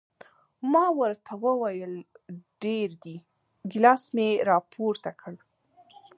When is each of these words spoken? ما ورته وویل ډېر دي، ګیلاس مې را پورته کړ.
ما 0.71 0.85
ورته 0.99 1.31
وویل 1.45 1.93
ډېر 2.63 2.89
دي، 3.03 3.15
ګیلاس 3.71 4.03
مې 4.15 4.29
را 4.49 4.57
پورته 4.73 5.11
کړ. 5.21 5.33